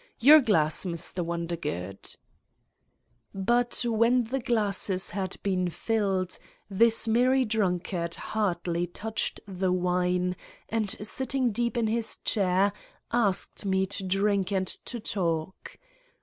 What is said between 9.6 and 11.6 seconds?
wine and sitting